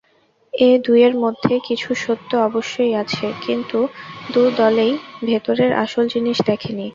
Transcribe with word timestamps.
এ 0.53 0.69
দুয়ের 0.85 1.13
মধ্যে 1.23 1.53
কিছু 1.67 1.89
সত্য 1.95 2.31
অবশ্যই 2.47 2.93
আছে, 3.03 3.27
কিন্তু 3.45 3.77
দু-দলেই 4.33 4.93
ভেতরের 5.27 5.71
আসল 5.83 6.03
জিনিষ 6.13 6.37
দেখেনি। 6.45 6.87